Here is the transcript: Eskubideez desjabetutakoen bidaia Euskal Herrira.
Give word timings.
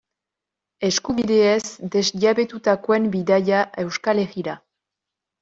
Eskubideez 0.87 1.59
desjabetutakoen 1.97 3.07
bidaia 3.17 3.61
Euskal 3.85 4.25
Herrira. 4.27 4.59